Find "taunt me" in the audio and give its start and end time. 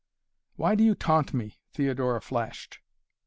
0.95-1.59